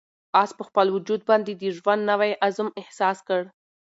[0.41, 3.41] آس په خپل وجود باندې د ژوند نوی عزم احساس کړ.